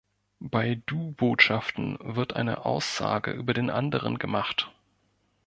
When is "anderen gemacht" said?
3.69-4.71